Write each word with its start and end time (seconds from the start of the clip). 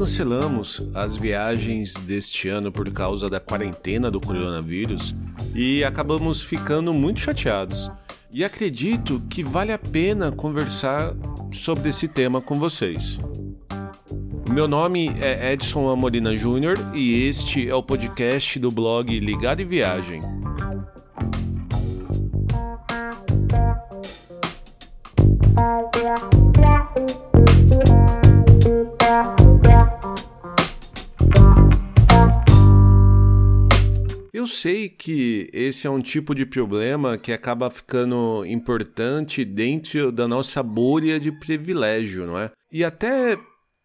cancelamos 0.00 0.80
as 0.94 1.14
viagens 1.14 1.92
deste 1.92 2.48
ano 2.48 2.72
por 2.72 2.90
causa 2.90 3.28
da 3.28 3.38
quarentena 3.38 4.10
do 4.10 4.18
coronavírus 4.18 5.14
e 5.54 5.84
acabamos 5.84 6.40
ficando 6.40 6.94
muito 6.94 7.20
chateados. 7.20 7.90
E 8.32 8.42
acredito 8.42 9.20
que 9.28 9.44
vale 9.44 9.72
a 9.72 9.78
pena 9.78 10.32
conversar 10.32 11.14
sobre 11.52 11.90
esse 11.90 12.08
tema 12.08 12.40
com 12.40 12.58
vocês. 12.58 13.18
Meu 14.50 14.66
nome 14.66 15.12
é 15.20 15.52
Edson 15.52 15.90
Amorina 15.90 16.34
Júnior 16.34 16.78
e 16.94 17.28
este 17.28 17.68
é 17.68 17.74
o 17.74 17.82
podcast 17.82 18.58
do 18.58 18.70
blog 18.70 19.20
Ligado 19.20 19.60
e 19.60 19.66
Viagem. 19.66 20.39
Eu 34.40 34.46
sei 34.46 34.88
que 34.88 35.50
esse 35.52 35.86
é 35.86 35.90
um 35.90 36.00
tipo 36.00 36.34
de 36.34 36.46
problema 36.46 37.18
que 37.18 37.30
acaba 37.30 37.70
ficando 37.70 38.42
importante 38.46 39.44
dentro 39.44 40.10
da 40.10 40.26
nossa 40.26 40.62
bolha 40.62 41.20
de 41.20 41.30
privilégio, 41.30 42.26
não 42.26 42.38
é? 42.38 42.50
E 42.72 42.82
até 42.82 43.38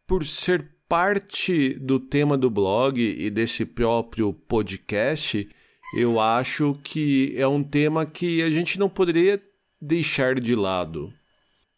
por 0.08 0.26
ser 0.26 0.66
parte 0.88 1.74
do 1.74 2.00
tema 2.00 2.38
do 2.38 2.50
blog 2.50 2.98
e 2.98 3.30
desse 3.30 3.66
próprio 3.66 4.32
podcast, 4.32 5.46
eu 5.94 6.22
acho 6.22 6.74
que 6.82 7.34
é 7.36 7.46
um 7.46 7.62
tema 7.62 8.06
que 8.06 8.42
a 8.42 8.50
gente 8.50 8.80
não 8.80 8.88
poderia 8.88 9.44
deixar 9.82 10.40
de 10.40 10.56
lado. 10.56 11.12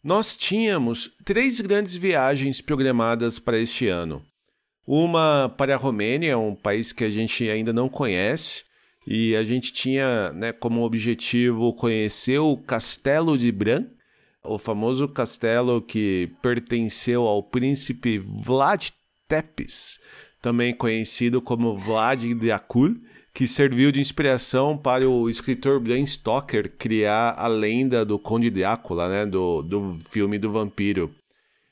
Nós 0.04 0.36
tínhamos 0.36 1.10
três 1.24 1.60
grandes 1.60 1.96
viagens 1.96 2.60
programadas 2.60 3.40
para 3.40 3.58
este 3.58 3.88
ano. 3.88 4.22
Uma 4.86 5.52
para 5.58 5.74
a 5.74 5.76
Romênia, 5.76 6.38
um 6.38 6.54
país 6.54 6.92
que 6.92 7.02
a 7.02 7.10
gente 7.10 7.50
ainda 7.50 7.72
não 7.72 7.88
conhece, 7.88 8.67
e 9.10 9.34
a 9.34 9.42
gente 9.42 9.72
tinha 9.72 10.30
né, 10.34 10.52
como 10.52 10.82
objetivo 10.82 11.72
conhecer 11.72 12.38
o 12.40 12.58
Castelo 12.58 13.38
de 13.38 13.50
Bran, 13.50 13.86
o 14.44 14.58
famoso 14.58 15.08
castelo 15.08 15.80
que 15.80 16.30
pertenceu 16.42 17.22
ao 17.22 17.42
príncipe 17.42 18.18
Vlad 18.18 18.90
Tepes, 19.26 19.98
também 20.42 20.74
conhecido 20.74 21.40
como 21.40 21.78
Vlad 21.78 22.22
Dracul, 22.34 22.96
que 23.32 23.46
serviu 23.46 23.90
de 23.90 23.98
inspiração 23.98 24.76
para 24.76 25.08
o 25.08 25.30
escritor 25.30 25.80
Bram 25.80 26.04
Stoker 26.04 26.76
criar 26.76 27.34
a 27.38 27.48
lenda 27.48 28.04
do 28.04 28.18
Conde 28.18 28.50
Drácula, 28.50 29.08
né, 29.08 29.24
do, 29.24 29.62
do 29.62 29.94
filme 30.10 30.38
do 30.38 30.52
vampiro. 30.52 31.10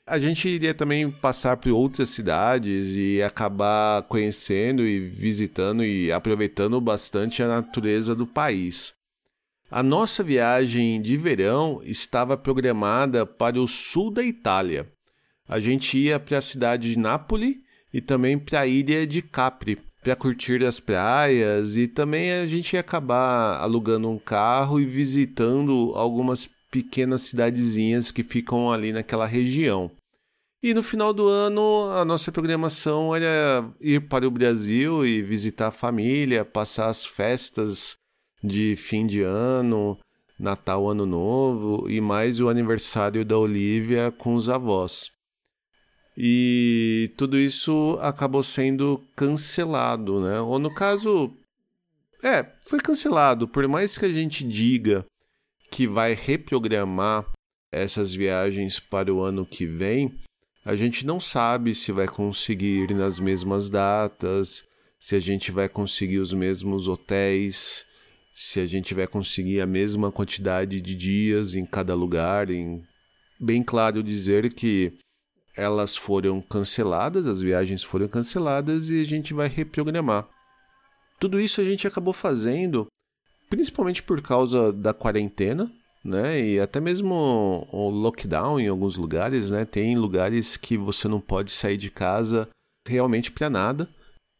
A 0.07 0.17
gente 0.17 0.47
iria 0.47 0.73
também 0.73 1.11
passar 1.11 1.57
por 1.57 1.69
outras 1.73 2.09
cidades 2.09 2.95
e 2.95 3.21
acabar 3.21 4.03
conhecendo 4.03 4.87
e 4.87 5.01
visitando 5.01 5.83
e 5.83 6.09
aproveitando 6.13 6.79
bastante 6.79 7.43
a 7.43 7.47
natureza 7.47 8.15
do 8.15 8.25
país. 8.25 8.93
A 9.69 9.83
nossa 9.83 10.23
viagem 10.23 11.01
de 11.01 11.17
verão 11.17 11.81
estava 11.83 12.37
programada 12.37 13.25
para 13.25 13.59
o 13.59 13.67
sul 13.67 14.09
da 14.09 14.23
Itália. 14.23 14.89
A 15.45 15.59
gente 15.59 15.97
ia 15.97 16.17
para 16.17 16.37
a 16.37 16.41
cidade 16.41 16.93
de 16.93 16.97
Nápoles 16.97 17.57
e 17.93 17.99
também 17.99 18.39
para 18.39 18.61
a 18.61 18.67
ilha 18.67 19.05
de 19.05 19.21
Capri 19.21 19.77
para 20.01 20.15
curtir 20.15 20.63
as 20.63 20.79
praias 20.79 21.75
e 21.75 21.85
também 21.85 22.31
a 22.31 22.47
gente 22.47 22.73
ia 22.73 22.79
acabar 22.79 23.57
alugando 23.57 24.09
um 24.09 24.17
carro 24.17 24.79
e 24.79 24.85
visitando 24.85 25.91
algumas 25.95 26.47
pequenas 26.71 27.21
cidadezinhas 27.21 28.11
que 28.11 28.23
ficam 28.23 28.71
ali 28.71 28.91
naquela 28.91 29.25
região. 29.25 29.91
E 30.61 30.73
no 30.73 30.81
final 30.81 31.13
do 31.13 31.27
ano, 31.27 31.89
a 31.91 32.03
nossa 32.03 32.31
programação 32.31 33.15
era 33.15 33.69
ir 33.79 34.07
para 34.07 34.27
o 34.27 34.31
Brasil 34.31 35.05
e 35.05 35.21
visitar 35.21 35.67
a 35.67 35.71
família, 35.71 36.43
passar 36.43 36.89
as 36.89 37.05
festas 37.05 37.95
de 38.43 38.75
fim 38.75 39.05
de 39.05 39.21
ano, 39.21 39.97
Natal, 40.39 40.89
Ano 40.89 41.05
Novo 41.05 41.89
e 41.89 42.01
mais 42.01 42.39
o 42.39 42.49
aniversário 42.49 43.23
da 43.23 43.37
Olivia 43.37 44.11
com 44.11 44.35
os 44.35 44.49
avós. 44.49 45.11
E 46.17 47.11
tudo 47.15 47.37
isso 47.37 47.97
acabou 48.01 48.41
sendo 48.41 49.03
cancelado, 49.15 50.19
né? 50.19 50.39
Ou 50.39 50.57
no 50.57 50.73
caso, 50.73 51.31
é, 52.23 52.43
foi 52.63 52.79
cancelado. 52.79 53.47
Por 53.47 53.67
mais 53.67 53.97
que 53.97 54.05
a 54.05 54.11
gente 54.11 54.43
diga 54.43 55.05
que 55.69 55.87
vai 55.87 56.13
reprogramar 56.13 57.25
essas 57.71 58.13
viagens 58.13 58.79
para 58.79 59.13
o 59.13 59.21
ano 59.21 59.45
que 59.45 59.65
vem, 59.65 60.13
a 60.63 60.75
gente 60.75 61.05
não 61.05 61.19
sabe 61.19 61.73
se 61.73 61.91
vai 61.91 62.07
conseguir 62.07 62.93
nas 62.93 63.19
mesmas 63.19 63.69
datas, 63.69 64.65
se 64.99 65.15
a 65.15 65.19
gente 65.19 65.51
vai 65.51 65.69
conseguir 65.69 66.19
os 66.19 66.33
mesmos 66.33 66.87
hotéis, 66.87 67.85
se 68.35 68.59
a 68.59 68.65
gente 68.65 68.93
vai 68.93 69.07
conseguir 69.07 69.61
a 69.61 69.65
mesma 69.65 70.11
quantidade 70.11 70.81
de 70.81 70.95
dias 70.95 71.55
em 71.55 71.65
cada 71.65 71.95
lugar. 71.95 72.49
Em... 72.49 72.83
Bem 73.39 73.63
claro 73.63 74.03
dizer 74.03 74.53
que 74.53 74.93
elas 75.55 75.95
foram 75.95 76.41
canceladas, 76.41 77.25
as 77.25 77.41
viagens 77.41 77.81
foram 77.81 78.07
canceladas 78.07 78.89
e 78.89 79.01
a 79.01 79.03
gente 79.03 79.33
vai 79.33 79.47
reprogramar. 79.47 80.27
Tudo 81.19 81.39
isso 81.39 81.61
a 81.61 81.63
gente 81.63 81.87
acabou 81.87 82.13
fazendo 82.13 82.87
principalmente 83.49 84.03
por 84.03 84.21
causa 84.21 84.71
da 84.71 84.93
quarentena, 84.93 85.71
né? 86.03 86.39
E 86.39 86.59
até 86.59 86.79
mesmo 86.79 87.67
o 87.71 87.89
lockdown 87.89 88.59
em 88.59 88.67
alguns 88.67 88.97
lugares, 88.97 89.49
né? 89.49 89.65
Tem 89.65 89.95
lugares 89.95 90.57
que 90.57 90.77
você 90.77 91.07
não 91.07 91.19
pode 91.19 91.51
sair 91.51 91.77
de 91.77 91.89
casa 91.89 92.47
realmente 92.87 93.31
para 93.31 93.49
nada. 93.49 93.89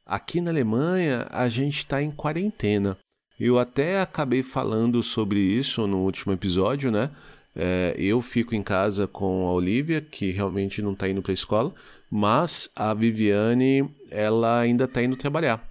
Aqui 0.06 0.40
na 0.40 0.52
Alemanha 0.52 1.28
a 1.30 1.50
gente 1.50 1.80
está 1.80 2.02
em 2.02 2.12
quarentena. 2.12 2.98
Eu 3.40 3.60
até 3.60 4.02
acabei 4.02 4.42
falando 4.42 5.04
sobre 5.04 5.40
isso 5.40 5.86
no 5.86 6.00
último 6.00 6.34
episódio, 6.34 6.90
né? 6.90 7.12
É, 7.56 7.94
eu 7.98 8.22
fico 8.22 8.56
em 8.56 8.64
casa 8.64 9.08
com 9.08 9.48
a 9.48 9.52
Olivia, 9.52 10.00
que 10.00 10.32
realmente 10.32 10.82
não 10.82 10.94
está 10.94 11.10
indo 11.10 11.22
para 11.22 11.32
a 11.32 11.34
escola, 11.34 11.74
mas 12.10 12.70
a 12.76 12.94
Viviane, 12.94 13.90
ela 14.10 14.60
ainda 14.60 14.86
está 14.86 15.04
indo 15.04 15.16
trabalhar. 15.16 15.68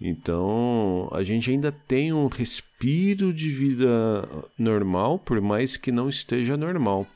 Então, 0.00 1.08
a 1.12 1.24
gente 1.24 1.50
ainda 1.50 1.72
tem 1.72 2.12
um 2.12 2.28
respiro 2.28 3.32
de 3.32 3.50
vida 3.50 4.28
normal, 4.56 5.18
por 5.18 5.40
mais 5.40 5.76
que 5.76 5.90
não 5.90 6.08
esteja 6.08 6.56
normal. 6.56 7.06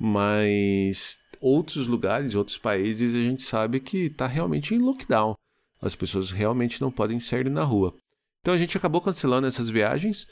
Mas 0.00 1.18
outros 1.40 1.86
lugares, 1.86 2.34
outros 2.34 2.56
países, 2.56 3.14
a 3.14 3.18
gente 3.18 3.42
sabe 3.42 3.80
que 3.80 4.06
está 4.06 4.26
realmente 4.26 4.74
em 4.74 4.78
lockdown. 4.78 5.34
As 5.80 5.94
pessoas 5.94 6.30
realmente 6.30 6.80
não 6.80 6.90
podem 6.90 7.20
sair 7.20 7.50
na 7.50 7.64
rua. 7.64 7.94
Então 8.40 8.54
a 8.54 8.58
gente 8.58 8.76
acabou 8.76 9.00
cancelando 9.00 9.46
essas 9.46 9.68
viagens, 9.68 10.26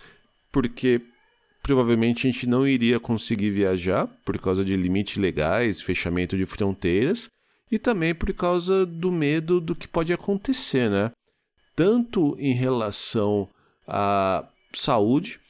porque 0.51 1.01
provavelmente 1.63 2.27
a 2.27 2.31
gente 2.31 2.47
não 2.47 2.67
iria 2.67 2.99
conseguir 2.99 3.51
viajar 3.51 4.07
por 4.25 4.39
causa 4.39 4.65
de 4.65 4.75
limites 4.75 5.17
legais, 5.17 5.81
fechamento 5.81 6.37
de 6.37 6.47
fronteiras 6.47 7.29
e 7.71 7.79
também 7.79 8.15
por 8.15 8.33
causa 8.33 8.87
do 8.87 9.13
medo 9.13 9.61
do 9.61 9.77
que 9.77 9.87
pode 9.87 10.13
acontecer, 10.13 10.91
né? 10.91 11.11
Tanto 11.81 12.37
em 12.39 12.53
relação 12.53 13.49
à 13.89 14.47
saúde, 14.71 15.41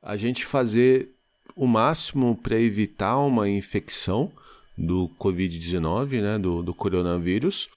a 0.00 0.16
gente 0.16 0.46
fazer 0.46 1.08
o 1.56 1.66
máximo 1.66 2.36
para 2.40 2.60
evitar 2.60 3.18
uma 3.18 3.48
infecção 3.48 4.30
do 4.78 5.10
Covid-19, 5.18 6.22
né, 6.22 6.38
do, 6.38 6.62
do 6.62 6.72
coronavírus, 6.72 7.68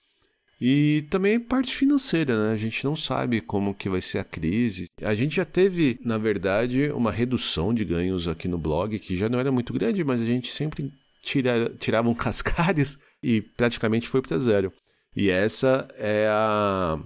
e 0.61 1.03
também 1.09 1.39
parte 1.39 1.75
financeira, 1.75 2.37
né? 2.37 2.53
A 2.53 2.57
gente 2.57 2.85
não 2.85 2.95
sabe 2.95 3.41
como 3.41 3.73
que 3.73 3.89
vai 3.89 4.01
ser 4.01 4.19
a 4.19 4.23
crise. 4.23 4.85
A 5.01 5.15
gente 5.15 5.37
já 5.37 5.45
teve, 5.45 5.99
na 6.05 6.19
verdade, 6.19 6.91
uma 6.91 7.11
redução 7.11 7.73
de 7.73 7.83
ganhos 7.83 8.27
aqui 8.27 8.47
no 8.47 8.59
blog, 8.59 8.99
que 8.99 9.17
já 9.17 9.27
não 9.27 9.39
era 9.39 9.51
muito 9.51 9.73
grande, 9.73 10.03
mas 10.03 10.21
a 10.21 10.25
gente 10.25 10.51
sempre 10.51 10.93
tira, 11.23 11.73
tirava 11.79 12.07
um 12.07 12.13
cascalhos 12.13 12.99
e 13.23 13.41
praticamente 13.41 14.07
foi 14.07 14.21
para 14.21 14.37
zero. 14.37 14.71
E 15.15 15.31
essa 15.31 15.87
é 15.97 16.27
a 16.29 16.99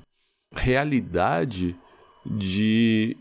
realidade 0.54 1.76
de 2.26 3.18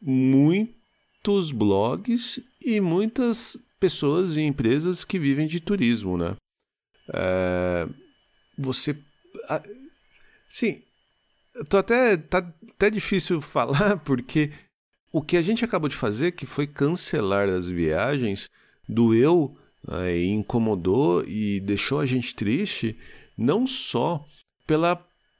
muitos 0.00 1.52
blogs 1.52 2.40
e 2.60 2.80
muitas 2.80 3.56
pessoas 3.78 4.36
e 4.36 4.42
empresas 4.42 5.04
que 5.04 5.18
vivem 5.18 5.46
de 5.46 5.60
turismo, 5.60 6.16
né? 6.16 6.36
É, 7.12 7.88
você, 8.58 8.96
sim, 10.48 10.82
tô 11.68 11.76
até 11.76 12.16
tá 12.16 12.38
até 12.70 12.90
difícil 12.90 13.40
falar 13.42 13.98
porque 13.98 14.52
o 15.12 15.22
que 15.22 15.36
a 15.36 15.42
gente 15.42 15.64
acabou 15.64 15.88
de 15.88 15.96
fazer, 15.96 16.32
que 16.32 16.46
foi 16.46 16.66
cancelar 16.66 17.48
as 17.48 17.68
viagens, 17.68 18.50
doeu, 18.88 19.56
é, 19.88 20.24
incomodou 20.24 21.24
e 21.26 21.60
deixou 21.60 22.00
a 22.00 22.06
gente 22.06 22.34
triste, 22.34 22.98
não 23.36 23.66
só 23.66 24.26
pela 24.66 24.96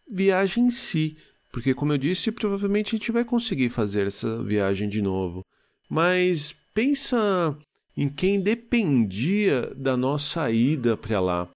viagem 0.09 0.67
em 0.67 0.71
si. 0.71 1.17
Porque, 1.53 1.75
como 1.75 1.93
eu 1.93 1.99
disse, 1.99 2.31
provavelmente 2.31 2.95
a 2.95 2.99
gente 2.99 3.13
vai 3.13 3.25
conseguir 3.25 3.71
fazer 3.71 4.07
essa 4.07 4.43
viagem 4.43 4.89
de 4.89 5.01
novo. 5.01 5.43
Mas 5.89 6.55
pensa 6.75 7.57
em 7.97 8.09
quem 8.09 8.41
dependia 8.41 9.73
da 9.75 9.97
nossa 9.97 10.51
ida 10.51 10.97
para 10.97 11.21
lá. 11.21 11.49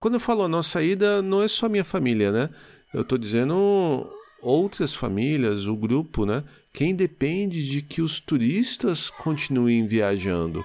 Quando 0.00 0.14
eu 0.14 0.20
falo 0.20 0.44
a 0.44 0.48
nossa 0.48 0.82
ida, 0.82 1.20
não 1.20 1.42
é 1.42 1.48
só 1.48 1.68
minha 1.68 1.84
família, 1.84 2.30
né? 2.30 2.50
Eu 2.94 3.02
estou 3.02 3.18
dizendo 3.18 4.08
outras 4.40 4.94
famílias, 4.94 5.66
o 5.66 5.74
grupo, 5.74 6.24
né? 6.24 6.44
Quem 6.72 6.94
depende 6.94 7.68
de 7.68 7.82
que 7.82 8.00
os 8.00 8.20
turistas 8.20 9.10
continuem 9.10 9.86
viajando. 9.86 10.64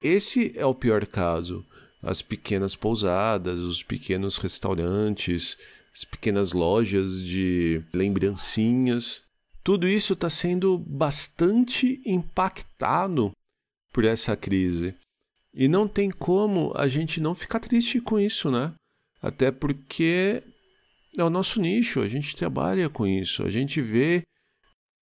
Esse 0.00 0.52
é 0.56 0.64
o 0.64 0.74
pior 0.74 1.04
caso. 1.06 1.66
As 2.00 2.22
pequenas 2.22 2.76
pousadas, 2.76 3.58
os 3.58 3.82
pequenos 3.82 4.36
restaurantes, 4.36 5.56
as 5.94 6.04
pequenas 6.04 6.52
lojas 6.52 7.22
de 7.22 7.82
lembrancinhas. 7.92 9.22
Tudo 9.62 9.86
isso 9.86 10.14
está 10.14 10.28
sendo 10.30 10.78
bastante 10.78 12.00
impactado 12.04 13.30
por 13.92 14.04
essa 14.04 14.36
crise. 14.36 14.94
E 15.54 15.68
não 15.68 15.86
tem 15.86 16.10
como 16.10 16.72
a 16.74 16.88
gente 16.88 17.20
não 17.20 17.34
ficar 17.34 17.60
triste 17.60 18.00
com 18.00 18.18
isso, 18.18 18.50
né? 18.50 18.72
Até 19.20 19.50
porque 19.50 20.42
é 21.16 21.22
o 21.22 21.30
nosso 21.30 21.60
nicho, 21.60 22.00
a 22.00 22.08
gente 22.08 22.34
trabalha 22.34 22.88
com 22.88 23.06
isso, 23.06 23.42
a 23.44 23.50
gente 23.50 23.80
vê 23.80 24.22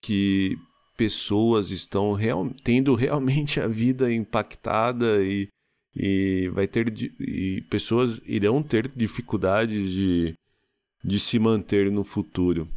que 0.03 0.59
pessoas 0.97 1.71
estão 1.71 2.13
real, 2.13 2.51
tendo 2.65 2.95
realmente 2.95 3.61
a 3.61 3.69
vida 3.69 4.13
impactada 4.13 5.25
e, 5.25 5.49
e 5.95 6.51
vai 6.53 6.67
ter 6.67 6.93
e 7.21 7.63
pessoas 7.71 8.21
irão 8.27 8.63
ter 8.63 8.89
dificuldades 8.89 9.89
de, 9.91 10.35
de 11.03 11.19
se 11.19 11.39
manter 11.39 11.91
no 11.91 12.05
futuro. 12.05 12.69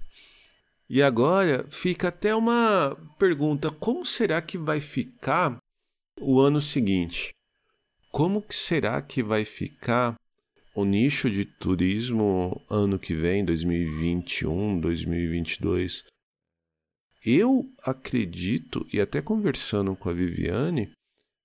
E 0.89 1.01
agora 1.01 1.65
fica 1.69 2.09
até 2.09 2.35
uma 2.35 2.95
pergunta: 3.17 3.71
como 3.71 4.05
será 4.05 4.41
que 4.41 4.57
vai 4.57 4.81
ficar 4.81 5.57
o 6.19 6.39
ano 6.39 6.61
seguinte? 6.61 7.31
Como 8.11 8.41
que 8.41 8.55
será 8.55 9.01
que 9.01 9.23
vai 9.23 9.43
ficar 9.43 10.15
o 10.75 10.85
nicho 10.85 11.29
de 11.29 11.45
turismo 11.45 12.61
ano 12.69 12.99
que 12.99 13.13
vem, 13.13 13.43
2021, 13.43 14.79
2022? 14.79 16.03
Eu 17.25 17.65
acredito, 17.81 18.85
e 18.91 18.99
até 18.99 19.21
conversando 19.21 19.95
com 19.95 20.09
a 20.09 20.13
Viviane, 20.13 20.91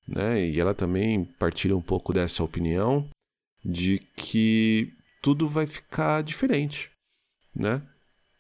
né, 0.06 0.44
e 0.44 0.58
ela 0.58 0.75
também 0.75 1.25
partilha 1.25 1.76
um 1.76 1.82
pouco 1.82 2.12
dessa 2.12 2.42
opinião, 2.42 3.08
de 3.64 4.00
que 4.16 4.92
tudo 5.20 5.49
vai 5.49 5.67
ficar 5.67 6.23
diferente, 6.23 6.91
né? 7.55 7.82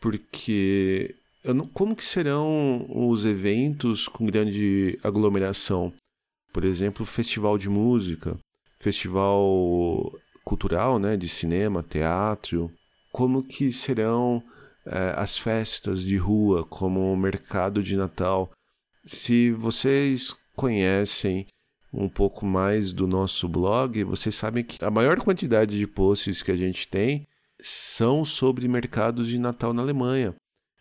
Porque 0.00 1.14
não, 1.44 1.66
como 1.66 1.96
que 1.96 2.04
serão 2.04 2.86
os 2.88 3.24
eventos 3.24 4.08
com 4.08 4.26
grande 4.26 4.98
aglomeração? 5.02 5.92
Por 6.52 6.64
exemplo, 6.64 7.04
festival 7.04 7.58
de 7.58 7.68
música, 7.68 8.38
festival 8.78 10.12
cultural, 10.44 10.98
né, 10.98 11.16
de 11.16 11.28
cinema, 11.28 11.82
teatro. 11.82 12.72
Como 13.12 13.42
que 13.42 13.72
serão 13.72 14.42
é, 14.86 15.14
as 15.16 15.36
festas 15.36 16.02
de 16.02 16.16
rua, 16.16 16.64
como 16.64 17.12
o 17.12 17.16
mercado 17.16 17.82
de 17.82 17.96
Natal? 17.96 18.50
Se 19.04 19.50
vocês 19.52 20.34
conhecem 20.54 21.46
um 21.92 22.08
pouco 22.08 22.44
mais 22.44 22.92
do 22.92 23.06
nosso 23.06 23.48
blog, 23.48 24.04
vocês 24.04 24.34
sabem 24.34 24.62
que 24.62 24.84
a 24.84 24.90
maior 24.90 25.20
quantidade 25.20 25.78
de 25.78 25.86
posts 25.86 26.42
que 26.42 26.52
a 26.52 26.56
gente 26.56 26.86
tem 26.88 27.26
são 27.60 28.24
sobre 28.24 28.68
mercados 28.68 29.26
de 29.26 29.38
Natal 29.38 29.72
na 29.72 29.82
Alemanha. 29.82 30.34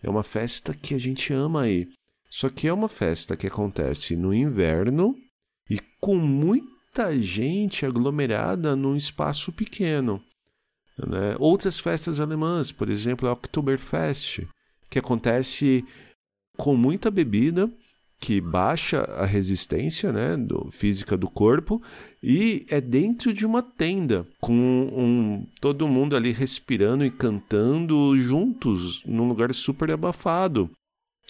É 0.04 0.10
uma 0.10 0.24
festa 0.24 0.74
que 0.74 0.94
a 0.94 1.00
gente 1.00 1.34
ama 1.34 1.62
aí. 1.62 1.88
Só 2.30 2.50
que 2.50 2.68
é 2.68 2.74
uma 2.74 2.88
festa 2.88 3.36
que 3.36 3.48
acontece 3.48 4.16
no 4.16 4.34
inverno 4.34 5.16
e 5.70 5.80
com 6.00 6.16
muita 6.16 7.18
gente 7.20 7.86
aglomerada 7.86 8.76
num 8.76 8.96
espaço 8.96 9.52
pequeno. 9.52 10.22
Né? 10.98 11.36
Outras 11.40 11.80
festas 11.80 12.20
alemãs, 12.20 12.72
por 12.72 12.90
exemplo, 12.90 13.28
a 13.28 13.32
Oktoberfest, 13.32 14.48
que 14.90 15.00
acontece 15.00 15.86
com 16.58 16.76
muita 16.76 17.10
bebida, 17.10 17.72
que 18.20 18.42
baixa 18.42 19.02
a 19.02 19.26
resistência 19.26 20.12
né, 20.12 20.36
do, 20.36 20.70
física 20.72 21.16
do 21.16 21.30
corpo 21.30 21.82
e 22.22 22.66
é 22.70 22.82
dentro 22.82 23.32
de 23.32 23.46
uma 23.46 23.62
tenda, 23.62 24.26
com 24.42 24.54
um, 24.54 25.48
todo 25.62 25.88
mundo 25.88 26.16
ali 26.16 26.32
respirando 26.32 27.06
e 27.06 27.12
cantando 27.12 28.20
juntos, 28.20 29.04
num 29.06 29.28
lugar 29.28 29.54
super 29.54 29.92
abafado. 29.92 30.70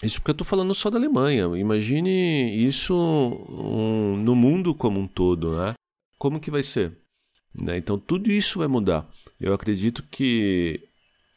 Isso 0.01 0.19
porque 0.19 0.31
eu 0.31 0.33
estou 0.33 0.47
falando 0.47 0.73
só 0.73 0.89
da 0.89 0.97
Alemanha. 0.97 1.45
Imagine 1.57 2.65
isso 2.65 2.95
um, 2.95 4.15
no 4.17 4.35
mundo 4.35 4.73
como 4.73 4.99
um 4.99 5.07
todo, 5.07 5.57
né? 5.57 5.73
Como 6.17 6.39
que 6.39 6.51
vai 6.51 6.63
ser? 6.63 6.95
Né? 7.59 7.77
Então 7.77 7.97
tudo 7.97 8.31
isso 8.31 8.59
vai 8.59 8.67
mudar. 8.67 9.09
Eu 9.39 9.53
acredito 9.53 10.03
que 10.09 10.79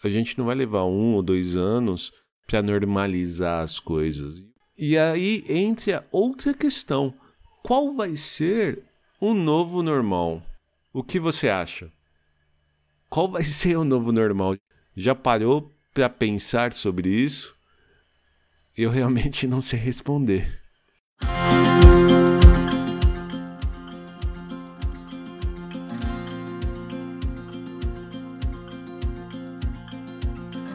a 0.04 0.08
gente 0.08 0.38
não 0.38 0.44
vai 0.44 0.54
levar 0.54 0.84
um 0.84 1.14
ou 1.14 1.22
dois 1.22 1.56
anos 1.56 2.12
para 2.46 2.62
normalizar 2.62 3.62
as 3.62 3.78
coisas. 3.78 4.42
E 4.82 4.96
aí 4.96 5.44
entra 5.46 6.08
outra 6.10 6.54
questão: 6.54 7.12
qual 7.62 7.92
vai 7.92 8.16
ser 8.16 8.82
o 9.20 9.34
novo 9.34 9.82
normal? 9.82 10.42
O 10.90 11.04
que 11.04 11.20
você 11.20 11.50
acha? 11.50 11.92
Qual 13.06 13.30
vai 13.30 13.44
ser 13.60 13.76
o 13.76 13.84
novo 13.84 14.10
normal? 14.10 14.56
Já 14.96 15.14
parou 15.14 15.70
para 15.92 16.08
pensar 16.08 16.72
sobre 16.72 17.10
isso? 17.10 17.54
eu 18.74 18.88
realmente 18.88 19.46
não 19.46 19.60
sei 19.60 19.78
responder. 19.78 20.58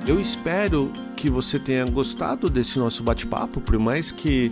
Eu 0.07 0.19
espero 0.21 0.93
que 1.25 1.29
você 1.31 1.57
tenha 1.57 1.83
gostado 1.85 2.51
desse 2.51 2.77
nosso 2.77 3.01
bate-papo, 3.01 3.59
por 3.59 3.79
mais 3.79 4.11
que 4.11 4.51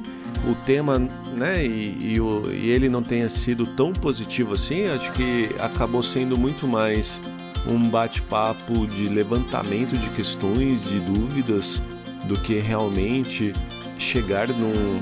o 0.50 0.56
tema, 0.66 0.98
né, 1.38 1.64
e, 1.64 2.14
e, 2.14 2.20
o, 2.20 2.52
e, 2.52 2.72
ele 2.72 2.90
não 2.90 3.04
tenha 3.04 3.30
sido 3.30 3.64
tão 3.64 3.94
positivo 3.94 4.56
assim, 4.56 4.88
acho 4.88 5.14
que 5.14 5.52
acabou 5.60 6.02
sendo 6.02 6.36
muito 6.36 6.68
mais 6.68 7.22
um 7.68 7.78
bate-papo 7.92 8.88
de 8.88 9.08
levantamento 9.08 9.96
de 9.96 10.10
questões, 10.16 10.84
de 10.86 11.00
dúvidas, 11.00 11.80
do 12.24 12.42
que 12.42 12.58
realmente 12.58 13.54
chegar 14.00 14.48
num, 14.48 15.00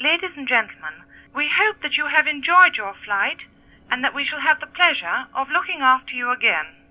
Ladies 0.00 0.30
and 0.38 0.46
gentlemen, 0.46 0.94
we 1.34 1.48
hope 1.48 1.80
that 1.82 1.98
you 1.98 2.06
have 2.06 2.30
enjoyed 2.30 2.76
your 2.76 2.94
flight 3.04 3.44
and 3.90 4.02
that 4.02 4.14
we 4.14 4.24
shall 4.24 4.40
have 4.40 4.60
the 4.60 4.68
pleasure 4.68 5.26
of 5.34 5.50
looking 5.50 5.82
after 5.82 6.14
you 6.14 6.30
again. 6.30 6.83